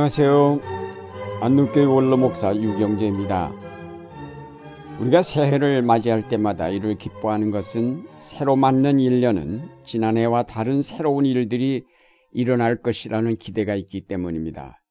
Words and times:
안녕하세요. 0.00 0.60
안동교회 1.42 1.84
원로 1.84 2.16
목사 2.16 2.56
유경재입니다. 2.56 3.52
우리가 4.98 5.20
새해를 5.20 5.82
맞이할 5.82 6.26
때마다 6.26 6.70
이를 6.70 6.96
기뻐하는 6.96 7.50
것은 7.50 8.06
새로 8.20 8.56
맞는 8.56 8.96
1년은 8.96 9.84
지난해와 9.84 10.44
다른 10.44 10.80
새로운 10.80 11.26
일들이 11.26 11.84
일어날 12.32 12.80
것이라는 12.80 13.36
기대가 13.36 13.74
있기 13.74 14.06
때문입니다. 14.06 14.82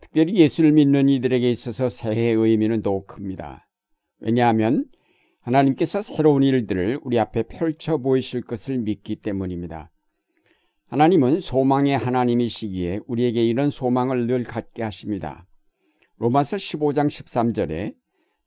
특별히 0.00 0.36
예수를 0.36 0.70
믿는 0.70 1.08
이들에게 1.08 1.50
있어서 1.50 1.88
새해의 1.88 2.36
의미는 2.36 2.82
더욱 2.82 3.08
큽니다. 3.08 3.66
왜냐하면 4.20 4.84
하나님께서 5.40 6.02
새로운 6.02 6.44
일들을 6.44 7.00
우리 7.02 7.18
앞에 7.18 7.42
펼쳐 7.42 7.98
보이실 7.98 8.42
것을 8.42 8.78
믿기 8.78 9.16
때문입니다. 9.16 9.90
하나님은 10.90 11.38
소망의 11.38 11.96
하나님이시기에 11.96 13.02
우리에게 13.06 13.46
이런 13.46 13.70
소망을 13.70 14.26
늘 14.26 14.42
갖게 14.42 14.82
하십니다. 14.82 15.46
로마서 16.16 16.56
15장 16.56 17.06
13절에 17.06 17.94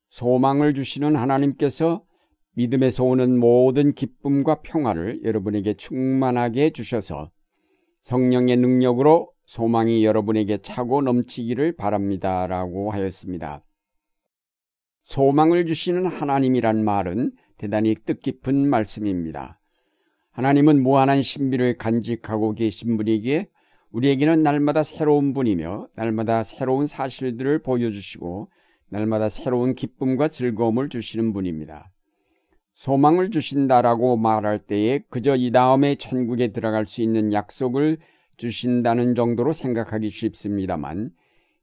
소망을 0.10 0.74
주시는 0.74 1.16
하나님께서 1.16 2.04
믿음에서 2.56 3.06
오는 3.06 3.40
모든 3.40 3.94
기쁨과 3.94 4.62
평화를 4.62 5.22
여러분에게 5.24 5.76
충만하게 5.76 6.66
해주셔서 6.66 7.32
성령의 8.02 8.58
능력으로 8.58 9.32
소망이 9.46 10.04
여러분에게 10.04 10.58
차고 10.58 11.02
넘치기를 11.02 11.78
바랍니다. 11.78 12.46
라고 12.46 12.92
하였습니다. 12.92 13.64
소망을 15.06 15.66
주시는 15.66 16.08
하나님이란 16.08 16.84
말은 16.84 17.32
대단히 17.58 17.96
뜻깊은 17.96 18.70
말씀입니다. 18.70 19.62
하나님은 20.34 20.82
무한한 20.82 21.22
신비를 21.22 21.78
간직하고 21.78 22.54
계신 22.54 22.98
분이기에 22.98 23.48
우리에게는 23.92 24.42
날마다 24.42 24.82
새로운 24.82 25.32
분이며 25.34 25.90
날마다 25.96 26.42
새로운 26.42 26.88
사실들을 26.88 27.60
보여주시고 27.62 28.50
날마다 28.90 29.30
새로운 29.30 29.76
기쁨과 29.76 30.30
즐거움을 30.30 30.90
주시는 30.90 31.34
분입니다. 31.34 31.92
소망을 32.74 33.30
주신다라고 33.30 34.18
말할 34.18 34.58
때에 34.58 35.02
그저 35.10 35.36
이 35.36 35.52
다음에 35.52 35.96
천국에 35.96 36.48
들어갈 36.48 36.88
수 36.88 37.04
있는 37.04 37.32
약속을 37.32 38.00
주신다는 38.38 39.14
정도로 39.14 39.54
생각하기 39.54 40.10
쉽습니다만 40.10 41.12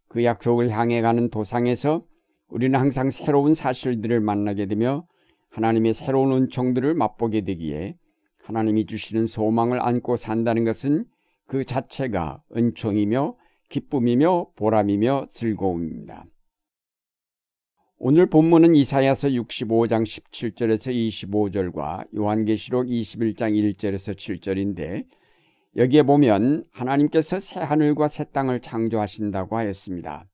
그 0.08 0.22
약속을 0.22 0.70
향해 0.70 1.00
가는 1.00 1.28
도상에서 1.28 2.00
우리는 2.46 2.78
항상 2.78 3.10
새로운 3.10 3.54
사실들을 3.54 4.20
만나게 4.20 4.66
되며 4.66 5.04
하나님의 5.50 5.92
새로운 5.92 6.32
은총들을 6.32 6.94
맛보게 6.94 7.40
되기에 7.40 7.96
하나님이 8.50 8.86
주시는 8.86 9.28
소망을 9.28 9.80
안고 9.80 10.16
산다는 10.16 10.64
것은 10.64 11.04
그 11.46 11.64
자체가 11.64 12.42
은총이며 12.56 13.36
기쁨이며 13.68 14.48
보람이며 14.56 15.26
즐거움입니다. 15.30 16.24
오늘 17.98 18.26
본문은 18.26 18.74
이사야서 18.74 19.28
65장 19.28 20.02
17절에서 20.02 20.92
25절과 20.92 22.06
요한계시록 22.16 22.86
21장 22.86 23.52
1절에서 23.52 24.16
7절인데 24.16 25.04
여기에 25.76 26.02
보면 26.02 26.64
하나님께서 26.72 27.38
새 27.38 27.60
하늘과 27.60 28.08
새 28.08 28.24
땅을 28.24 28.60
창조하신다고 28.60 29.56
하였습니다. 29.56 30.26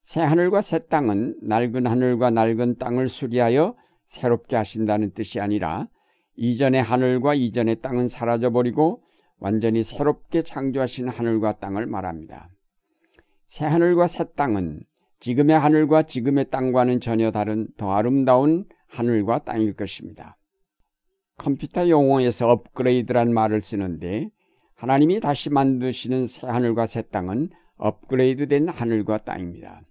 새 0.00 0.20
하늘과 0.20 0.62
새 0.62 0.78
땅은 0.86 1.40
낡은 1.42 1.86
하늘과 1.86 2.30
낡은 2.30 2.78
땅을 2.78 3.08
수리하여 3.08 3.76
새롭게 4.06 4.56
하신다는 4.56 5.10
뜻이 5.10 5.40
아니라 5.40 5.88
이전의 6.36 6.82
하늘과 6.82 7.34
이전의 7.34 7.80
땅은 7.82 8.08
사라져버리고 8.08 9.02
완전히 9.38 9.82
새롭게 9.82 10.42
창조하신 10.42 11.08
하늘과 11.08 11.58
땅을 11.58 11.86
말합니다. 11.86 12.48
새 13.46 13.64
하늘과 13.64 14.06
새 14.06 14.24
땅은 14.34 14.82
지금의 15.20 15.58
하늘과 15.58 16.02
지금의 16.04 16.50
땅과는 16.50 17.00
전혀 17.00 17.30
다른 17.30 17.68
더 17.76 17.92
아름다운 17.92 18.66
하늘과 18.88 19.40
땅일 19.44 19.74
것입니다. 19.74 20.36
컴퓨터 21.38 21.88
용어에서 21.88 22.50
업그레이드란 22.50 23.32
말을 23.32 23.60
쓰는데 23.60 24.30
하나님이 24.74 25.20
다시 25.20 25.50
만드시는 25.50 26.26
새 26.26 26.46
하늘과 26.46 26.86
새 26.86 27.02
땅은 27.02 27.50
업그레이드된 27.76 28.68
하늘과 28.68 29.18
땅입니다. 29.24 29.82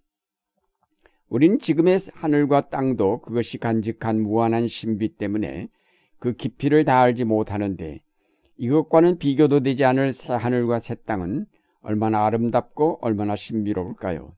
우리는 1.27 1.57
지금의 1.59 1.99
하늘과 2.13 2.69
땅도 2.69 3.21
그것이 3.21 3.57
간직한 3.57 4.21
무한한 4.21 4.67
신비 4.67 5.17
때문에 5.17 5.69
그 6.19 6.33
깊이를 6.33 6.85
다 6.85 7.01
알지 7.01 7.23
못하는데 7.25 8.01
이것과는 8.57 9.17
비교도 9.17 9.61
되지 9.61 9.83
않을 9.83 10.13
새 10.13 10.33
하늘과 10.33 10.79
새 10.79 10.95
땅은 10.95 11.45
얼마나 11.81 12.25
아름답고 12.25 12.99
얼마나 13.01 13.35
신비로울까요? 13.35 14.35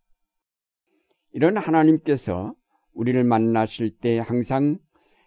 이런 1.33 1.57
하나님께서 1.57 2.53
우리를 2.93 3.23
만나실 3.23 3.97
때 3.97 4.19
항상 4.19 4.79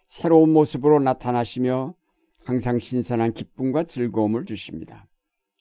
새로운 0.05 0.51
모습으로 0.51 0.99
나타나시며 0.99 1.95
항상 2.43 2.79
신선한 2.79 3.33
기쁨과 3.33 3.85
즐거움을 3.85 4.45
주십니다. 4.45 5.07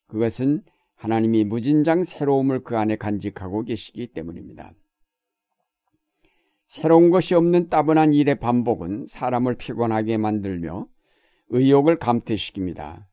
그것은 0.08 0.62
하나님이 0.96 1.44
무진장 1.44 2.04
새로움을 2.04 2.64
그 2.64 2.76
안에 2.76 2.96
간직하고 2.96 3.62
계시기 3.62 4.08
때문입니다. 4.08 4.72
새로운 6.70 7.10
것이 7.10 7.34
없는 7.34 7.68
따분한 7.68 8.14
일의 8.14 8.36
반복은 8.36 9.06
사람을 9.08 9.56
피곤하게 9.56 10.18
만들며 10.18 10.86
의욕을 11.48 11.98
감퇴시킵니다. 11.98 13.06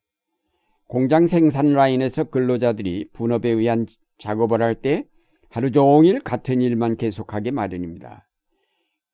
공장 0.87 1.25
생산 1.25 1.73
라인에서 1.73 2.25
근로자들이 2.25 3.09
분업에 3.13 3.49
의한 3.49 3.87
작업을 4.19 4.61
할 4.61 4.75
때 4.75 5.07
하루 5.49 5.71
종일 5.71 6.19
같은 6.19 6.61
일만 6.61 6.97
계속하게 6.97 7.49
마련입니다. 7.49 8.27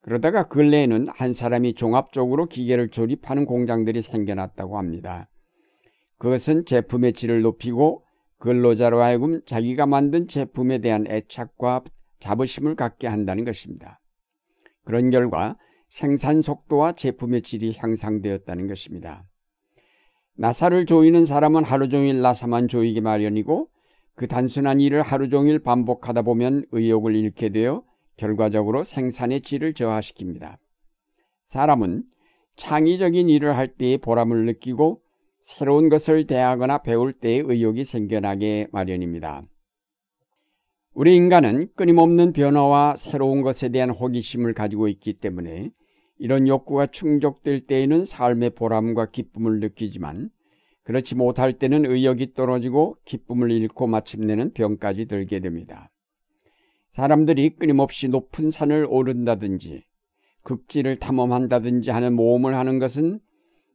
그러다가 0.02 0.46
근래에는 0.46 1.08
한 1.08 1.32
사람이 1.32 1.72
종합적으로 1.72 2.44
기계를 2.44 2.90
조립하는 2.90 3.46
공장들이 3.46 4.02
생겨났다고 4.02 4.76
합니다. 4.76 5.30
그것은 6.18 6.66
제품의 6.66 7.14
질을 7.14 7.40
높이고 7.40 8.04
근로자로 8.40 9.00
하여금 9.00 9.40
자기가 9.46 9.86
만든 9.86 10.28
제품에 10.28 10.80
대한 10.82 11.06
애착과 11.06 11.84
자부심을 12.20 12.74
갖게 12.74 13.06
한다는 13.06 13.46
것입니다. 13.46 14.02
그런 14.84 15.10
결과 15.10 15.56
생산 15.88 16.42
속도와 16.42 16.92
제품의 16.92 17.42
질이 17.42 17.74
향상되었다는 17.76 18.66
것입니다. 18.66 19.24
나사를 20.36 20.86
조이는 20.86 21.24
사람은 21.24 21.64
하루 21.64 21.88
종일 21.88 22.20
나사만 22.20 22.68
조이기 22.68 23.00
마련이고 23.00 23.68
그 24.16 24.26
단순한 24.26 24.80
일을 24.80 25.02
하루 25.02 25.28
종일 25.28 25.58
반복하다 25.58 26.22
보면 26.22 26.66
의욕을 26.72 27.14
잃게 27.14 27.48
되어 27.48 27.84
결과적으로 28.16 28.84
생산의 28.84 29.40
질을 29.40 29.74
저하시킵니다. 29.74 30.56
사람은 31.46 32.04
창의적인 32.56 33.28
일을 33.28 33.56
할 33.56 33.68
때의 33.68 33.98
보람을 33.98 34.46
느끼고 34.46 35.00
새로운 35.40 35.88
것을 35.88 36.26
대하거나 36.26 36.78
배울 36.78 37.12
때의 37.12 37.42
의욕이 37.46 37.84
생겨나게 37.84 38.68
마련입니다. 38.72 39.42
우리 40.96 41.16
인간은 41.16 41.70
끊임없는 41.74 42.32
변화와 42.32 42.94
새로운 42.94 43.42
것에 43.42 43.68
대한 43.68 43.90
호기심을 43.90 44.54
가지고 44.54 44.86
있기 44.86 45.14
때문에 45.14 45.70
이런 46.18 46.46
욕구가 46.46 46.86
충족될 46.86 47.62
때에는 47.62 48.04
삶의 48.04 48.50
보람과 48.50 49.10
기쁨을 49.10 49.58
느끼지만 49.58 50.30
그렇지 50.84 51.16
못할 51.16 51.54
때는 51.54 51.84
의욕이 51.84 52.34
떨어지고 52.34 52.96
기쁨을 53.06 53.50
잃고 53.50 53.88
마침내는 53.88 54.52
병까지 54.52 55.06
들게 55.06 55.40
됩니다. 55.40 55.90
사람들이 56.92 57.56
끊임없이 57.56 58.06
높은 58.06 58.52
산을 58.52 58.86
오른다든지 58.88 59.82
극지를 60.44 60.96
탐험한다든지 60.96 61.90
하는 61.90 62.14
모험을 62.14 62.54
하는 62.54 62.78
것은 62.78 63.18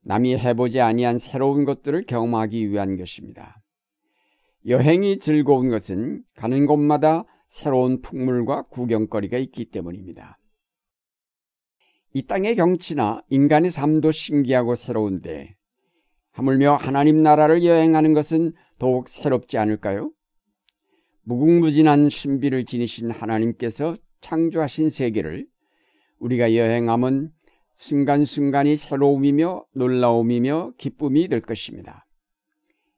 남이 0.04 0.38
해보지 0.38 0.80
아니한 0.80 1.18
새로운 1.18 1.66
것들을 1.66 2.06
경험하기 2.06 2.72
위한 2.72 2.96
것입니다. 2.96 3.62
여행이 4.68 5.20
즐거운 5.20 5.70
것은 5.70 6.24
가는 6.36 6.66
곳마다 6.66 7.26
새로운 7.48 8.02
풍물과 8.02 8.64
구경거리가 8.64 9.38
있기 9.38 9.66
때문입니다. 9.66 10.38
이 12.14 12.24
땅의 12.24 12.56
경치나 12.56 13.22
인간의 13.30 13.72
삶도 13.72 14.12
신기하고 14.12 14.76
새로운데 14.76 15.56
하물며 16.32 16.76
하나님 16.76 17.18
나라를 17.18 17.64
여행하는 17.64 18.14
것은 18.14 18.54
더욱 18.78 19.10
새롭지 19.10 19.58
않을까요? 19.58 20.12
무궁무진한 21.24 22.10
신비를 22.10 22.66
지니신 22.66 23.12
하나님께서 23.12 23.96
창조하신 24.22 24.90
세계를 24.90 25.48
우리가 26.20 26.56
여행하면 26.56 27.32
순간순간이 27.76 28.76
새로움이며 28.76 29.66
놀라움이며 29.74 30.74
기쁨이 30.78 31.28
될 31.28 31.42
것입니다. 31.42 32.06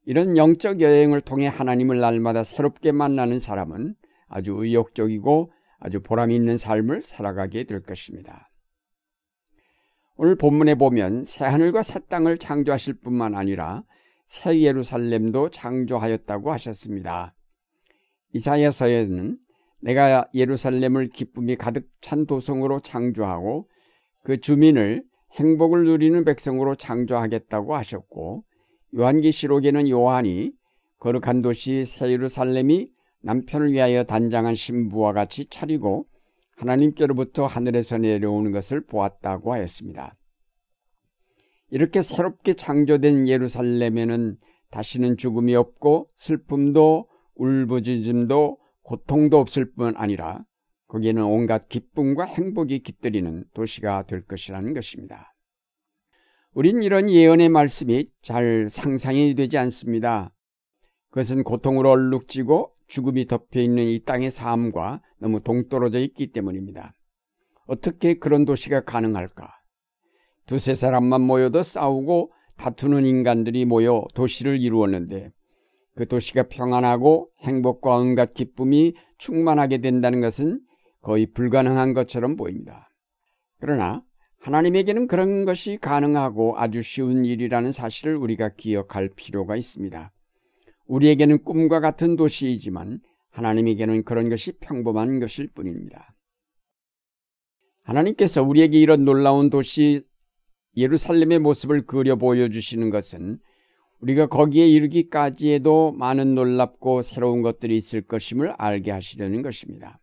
이런 0.05 0.35
영적 0.35 0.81
여행을 0.81 1.21
통해 1.21 1.47
하나님을 1.47 1.99
날마다 1.99 2.43
새롭게 2.43 2.91
만나는 2.91 3.39
사람은 3.39 3.95
아주 4.27 4.53
의욕적이고 4.57 5.51
아주 5.79 6.01
보람 6.01 6.31
있는 6.31 6.57
삶을 6.57 7.01
살아가게 7.01 7.65
될 7.65 7.81
것입니다. 7.81 8.49
오늘 10.15 10.35
본문에 10.35 10.75
보면 10.75 11.25
새 11.25 11.45
하늘과 11.45 11.83
새 11.83 11.99
땅을 12.07 12.37
창조하실 12.37 12.95
뿐만 13.01 13.35
아니라 13.35 13.83
새 14.25 14.61
예루살렘도 14.61 15.49
창조하였다고 15.49 16.51
하셨습니다. 16.51 17.33
이사야서에는 18.33 19.37
내가 19.81 20.27
예루살렘을 20.33 21.09
기쁨이 21.09 21.55
가득 21.55 21.89
찬 22.01 22.25
도성으로 22.25 22.79
창조하고 22.81 23.67
그 24.23 24.39
주민을 24.39 25.03
행복을 25.31 25.85
누리는 25.85 26.23
백성으로 26.23 26.75
창조하겠다고 26.75 27.75
하셨고 27.75 28.43
요한계시록에는 28.95 29.89
요한이 29.89 30.51
거룩한 30.99 31.41
도시 31.41 31.83
새 31.83 32.11
예루살렘이 32.11 32.89
남편을 33.21 33.71
위하여 33.71 34.03
단장한 34.03 34.55
신부와 34.55 35.13
같이 35.13 35.45
차리고 35.45 36.05
하나님께로부터 36.57 37.45
하늘에서 37.45 37.97
내려오는 37.97 38.51
것을 38.51 38.85
보았다고 38.85 39.53
하였습니다. 39.53 40.15
이렇게 41.69 42.01
새롭게 42.01 42.53
창조된 42.53 43.27
예루살렘에는 43.27 44.37
다시는 44.69 45.17
죽음이 45.17 45.55
없고 45.55 46.09
슬픔도 46.15 47.07
울부짖음도 47.35 48.57
고통도 48.83 49.39
없을 49.39 49.71
뿐 49.73 49.93
아니라 49.95 50.43
거기에는 50.87 51.23
온갖 51.23 51.69
기쁨과 51.69 52.25
행복이 52.25 52.83
깃들이는 52.83 53.45
도시가 53.53 54.03
될 54.03 54.25
것이라는 54.25 54.73
것입니다. 54.73 55.33
우린 56.53 56.83
이런 56.83 57.09
예언의 57.09 57.47
말씀이 57.47 58.09
잘 58.21 58.67
상상이 58.69 59.35
되지 59.35 59.57
않습니다. 59.57 60.33
그것은 61.09 61.43
고통으로 61.43 61.89
얼룩지고 61.91 62.73
죽음이 62.87 63.25
덮여 63.25 63.61
있는 63.61 63.85
이 63.85 64.03
땅의 64.03 64.31
삶과 64.31 65.01
너무 65.17 65.39
동떨어져 65.39 65.99
있기 65.99 66.33
때문입니다. 66.33 66.93
어떻게 67.67 68.15
그런 68.15 68.43
도시가 68.43 68.81
가능할까? 68.81 69.49
두세 70.45 70.73
사람만 70.73 71.21
모여도 71.21 71.63
싸우고 71.63 72.33
다투는 72.57 73.05
인간들이 73.05 73.63
모여 73.63 74.05
도시를 74.13 74.59
이루었는데 74.59 75.31
그 75.95 76.07
도시가 76.07 76.49
평안하고 76.49 77.29
행복과 77.39 77.95
온갖 77.95 78.33
기쁨이 78.33 78.93
충만하게 79.17 79.77
된다는 79.77 80.19
것은 80.19 80.59
거의 81.01 81.27
불가능한 81.27 81.93
것처럼 81.93 82.35
보입니다. 82.35 82.89
그러나 83.59 84.03
하나님에게는 84.41 85.07
그런 85.07 85.45
것이 85.45 85.77
가능하고 85.79 86.57
아주 86.57 86.81
쉬운 86.81 87.25
일이라는 87.25 87.71
사실을 87.71 88.15
우리가 88.15 88.49
기억할 88.49 89.09
필요가 89.15 89.55
있습니다. 89.55 90.11
우리에게는 90.87 91.43
꿈과 91.43 91.79
같은 91.79 92.15
도시이지만 92.15 93.01
하나님에게는 93.29 94.03
그런 94.03 94.29
것이 94.29 94.53
평범한 94.53 95.19
것일 95.19 95.47
뿐입니다. 95.53 96.15
하나님께서 97.83 98.41
우리에게 98.43 98.79
이런 98.79 99.05
놀라운 99.05 99.49
도시 99.49 100.01
예루살렘의 100.75 101.39
모습을 101.39 101.85
그려 101.85 102.15
보여주시는 102.15 102.89
것은 102.89 103.39
우리가 103.99 104.27
거기에 104.27 104.67
이르기까지에도 104.67 105.91
많은 105.91 106.33
놀랍고 106.33 107.03
새로운 107.03 107.43
것들이 107.43 107.77
있을 107.77 108.01
것임을 108.01 108.55
알게 108.57 108.89
하시려는 108.89 109.43
것입니다. 109.43 110.00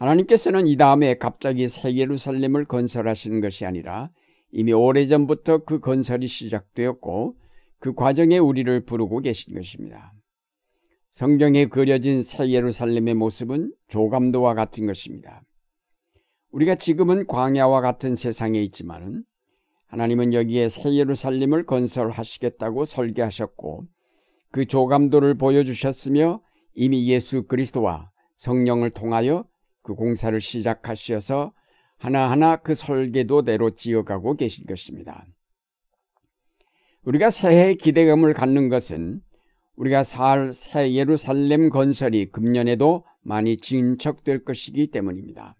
하나님께서는 0.00 0.66
이 0.66 0.78
다음에 0.78 1.14
갑자기 1.14 1.68
새 1.68 1.94
예루살렘을 1.94 2.64
건설하시는 2.64 3.42
것이 3.42 3.66
아니라 3.66 4.10
이미 4.50 4.72
오래전부터 4.72 5.64
그 5.64 5.78
건설이 5.78 6.26
시작되었고 6.26 7.36
그 7.78 7.94
과정에 7.94 8.38
우리를 8.38 8.86
부르고 8.86 9.20
계신 9.20 9.54
것입니다. 9.54 10.14
성경에 11.10 11.66
그려진 11.66 12.22
새 12.22 12.48
예루살렘의 12.48 13.14
모습은 13.14 13.74
조감도와 13.88 14.54
같은 14.54 14.86
것입니다. 14.86 15.42
우리가 16.50 16.76
지금은 16.76 17.26
광야와 17.26 17.82
같은 17.82 18.16
세상에 18.16 18.58
있지만은 18.62 19.22
하나님은 19.88 20.32
여기에 20.32 20.68
새 20.68 20.94
예루살렘을 20.94 21.66
건설하시겠다고 21.66 22.86
설계하셨고 22.86 23.84
그 24.50 24.64
조감도를 24.64 25.34
보여주셨으며 25.34 26.40
이미 26.74 27.06
예수 27.10 27.42
그리스도와 27.46 28.10
성령을 28.36 28.90
통하여 28.90 29.44
그 29.90 29.96
공사를 29.96 30.40
시작하셔서 30.40 31.52
하나하나 31.98 32.56
그 32.56 32.76
설계도대로 32.76 33.70
지어가고 33.70 34.36
계신 34.36 34.64
것입니다. 34.64 35.26
우리가 37.02 37.30
새해 37.30 37.74
기대감을 37.74 38.32
갖는 38.32 38.68
것은 38.68 39.20
우리가 39.74 40.04
살 40.04 40.52
새 40.52 40.92
예루살렘 40.92 41.70
건설이 41.70 42.30
금년에도 42.30 43.04
많이 43.22 43.56
진척될 43.56 44.44
것이기 44.44 44.92
때문입니다. 44.92 45.56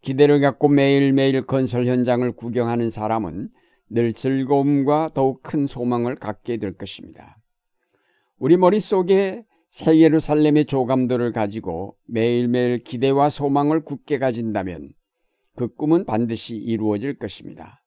기대를 0.00 0.40
갖고 0.40 0.68
매일매일 0.68 1.42
건설 1.42 1.84
현장을 1.86 2.30
구경하는 2.32 2.88
사람은 2.88 3.50
늘 3.90 4.14
즐거움과 4.14 5.10
더욱 5.12 5.42
큰 5.42 5.66
소망을 5.66 6.14
갖게 6.14 6.56
될 6.56 6.72
것입니다. 6.72 7.36
우리 8.38 8.56
머릿속에 8.56 9.44
새 9.74 9.98
예루살렘의 9.98 10.66
조감도를 10.66 11.32
가지고 11.32 11.96
매일매일 12.06 12.84
기대와 12.84 13.28
소망을 13.28 13.82
굳게 13.82 14.20
가진다면 14.20 14.92
그 15.56 15.66
꿈은 15.74 16.04
반드시 16.04 16.54
이루어질 16.54 17.18
것입니다. 17.18 17.82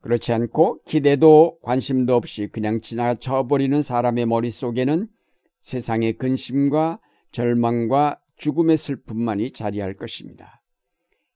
그렇지 0.00 0.32
않고 0.32 0.80
기대도 0.84 1.58
관심도 1.60 2.16
없이 2.16 2.48
그냥 2.50 2.80
지나쳐 2.80 3.46
버리는 3.46 3.82
사람의 3.82 4.24
머릿속에는 4.24 5.06
세상의 5.60 6.14
근심과 6.14 6.98
절망과 7.30 8.18
죽음의 8.36 8.78
슬픔만이 8.78 9.50
자리할 9.50 9.96
것입니다. 9.96 10.62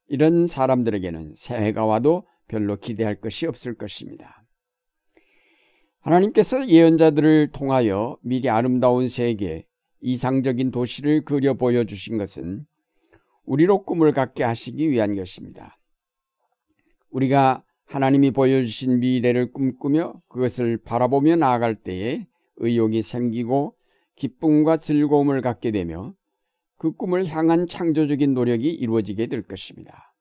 이런 0.09 0.47
사람들에게는 0.47 1.35
새해가 1.37 1.85
와도 1.85 2.27
별로 2.49 2.79
기대할 2.79 3.21
것이 3.21 3.47
없을 3.47 3.75
것입니다. 3.75 4.44
하나님께서 6.05 6.69
예언자들을 6.69 7.49
통하여 7.53 8.19
미리 8.21 8.51
아름다운 8.51 9.09
세계, 9.09 9.67
이상적인 10.03 10.71
도시를 10.71 11.25
그려 11.25 11.55
보여주신 11.55 12.19
것은 12.19 12.67
우리로 13.47 13.85
꿈을 13.85 14.13
갖게 14.13 14.45
하시기 14.45 14.91
위한 14.91 15.17
것입니다. 15.17 15.79
우리가 17.09 17.65
하나님이 17.87 18.33
보여주신 18.33 19.01
미래를 19.01 19.53
꿈꾸며 19.53 20.21
그것을 20.29 20.77
바라보며 20.77 21.37
나아갈 21.37 21.75
때에 21.75 22.27
의욕이 22.57 23.01
생기고 23.01 23.75
기쁨과 24.17 24.77
즐거움을 24.77 25.41
갖게 25.41 25.71
되며 25.71 26.15
그 26.77 26.93
꿈을 26.93 27.27
향한 27.27 27.67
창조적인 27.67 28.35
노력이 28.35 28.69
이루어지게 28.69 29.29
될 29.29 29.43
것입니다. 29.43 30.15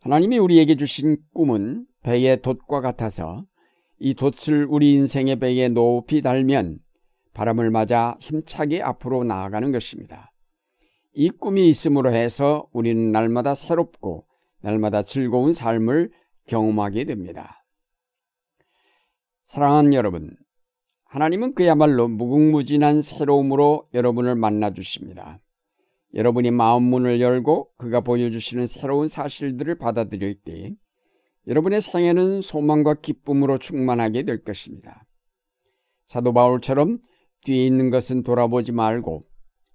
하나님이 0.00 0.38
우리에게 0.38 0.76
주신 0.76 1.18
꿈은 1.34 1.84
배의 2.02 2.40
돛과 2.40 2.80
같아서 2.80 3.44
이 4.02 4.14
돛을 4.14 4.66
우리 4.68 4.94
인생의 4.94 5.36
배에 5.36 5.68
높이 5.68 6.22
달면 6.22 6.78
바람을 7.34 7.70
맞아 7.70 8.16
힘차게 8.18 8.80
앞으로 8.80 9.24
나아가는 9.24 9.70
것입니다. 9.72 10.32
이 11.12 11.28
꿈이 11.28 11.68
있음으로 11.68 12.10
해서 12.10 12.66
우리는 12.72 13.12
날마다 13.12 13.54
새롭고 13.54 14.26
날마다 14.62 15.02
즐거운 15.02 15.52
삶을 15.52 16.10
경험하게 16.46 17.04
됩니다. 17.04 17.66
사랑하는 19.44 19.92
여러분, 19.92 20.34
하나님은 21.04 21.54
그야말로 21.54 22.08
무궁무진한 22.08 23.02
새로움으로 23.02 23.86
여러분을 23.92 24.34
만나 24.34 24.72
주십니다. 24.72 25.40
여러분이 26.14 26.52
마음 26.52 26.84
문을 26.84 27.20
열고 27.20 27.70
그가 27.76 28.00
보여주시는 28.00 28.66
새로운 28.66 29.08
사실들을 29.08 29.74
받아들일 29.76 30.40
때 30.40 30.74
여러분의 31.50 31.82
생애는 31.82 32.42
소망과 32.42 32.94
기쁨으로 32.94 33.58
충만하게 33.58 34.22
될 34.22 34.44
것입니다. 34.44 35.04
사도 36.06 36.32
바울처럼 36.32 36.98
뒤에 37.44 37.66
있는 37.66 37.90
것은 37.90 38.22
돌아보지 38.22 38.70
말고 38.70 39.20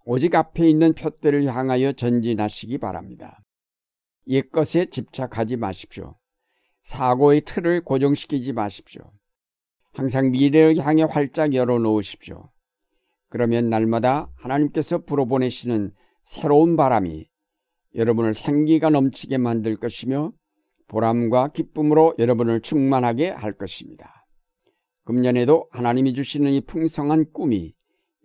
오직 0.06 0.36
앞에 0.36 0.70
있는 0.70 0.94
표대를 0.94 1.46
향하여 1.46 1.92
전진하시기 1.92 2.78
바랍니다. 2.78 3.44
옛것에 4.28 4.86
집착하지 4.86 5.58
마십시오. 5.58 6.16
사고의 6.80 7.42
틀을 7.42 7.84
고정시키지 7.84 8.54
마십시오. 8.54 9.12
항상 9.92 10.32
미래를 10.32 10.78
향해 10.78 11.04
활짝 11.04 11.54
열어놓으십시오. 11.54 12.52
그러면 13.30 13.70
날마다 13.70 14.30
하나님께서 14.38 15.00
불어보내시는 15.00 15.92
새로운 16.24 16.78
바람이 16.78 17.28
여러분을 17.96 18.34
생기가 18.34 18.90
넘치게 18.90 19.38
만들 19.40 19.76
것이며 19.76 20.32
보람과 20.88 21.50
기쁨으로 21.50 22.16
여러분을 22.20 22.62
충만하게 22.62 23.30
할 23.30 23.54
것입니다. 23.54 24.28
금년에도 25.06 25.68
하나님이 25.72 26.14
주시는 26.14 26.52
이 26.52 26.62
풍성한 26.62 27.32
꿈이 27.32 27.74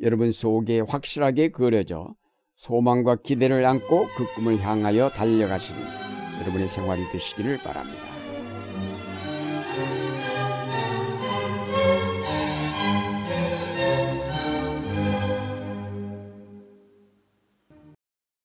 여러분 0.01 0.33
속에 0.33 0.81
확실하게 0.81 1.49
그려져 1.49 2.15
소망과 2.57 3.17
기대를 3.17 3.65
안고 3.65 4.07
그 4.17 4.35
꿈을 4.35 4.61
향하여 4.61 5.11
달려가시는 5.11 5.81
여러분의 6.41 6.69
생활이 6.69 7.03
되시기를 7.13 7.59
바랍니다. 7.59 8.20